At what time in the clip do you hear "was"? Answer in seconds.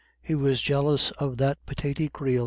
0.33-0.59